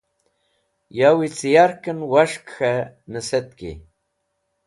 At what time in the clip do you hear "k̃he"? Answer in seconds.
2.55-2.73